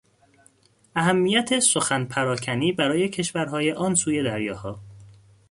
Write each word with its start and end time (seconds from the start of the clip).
اهمیت 0.95 1.59
سخن 1.59 2.05
پراکنی 2.05 2.71
برای 2.71 3.09
کشورهای 3.09 3.71
آنسوی 3.71 4.23
دریاها 4.23 4.79